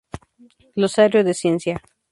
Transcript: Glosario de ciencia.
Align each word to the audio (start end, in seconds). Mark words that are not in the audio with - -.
Glosario 0.75 1.23
de 1.23 1.35
ciencia. 1.35 1.75